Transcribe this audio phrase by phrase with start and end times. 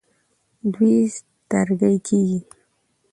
[0.73, 2.39] دوی سترګۍ کیږي.